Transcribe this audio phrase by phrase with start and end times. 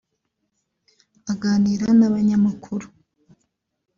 [1.31, 2.87] Aganira n’abanyamakuru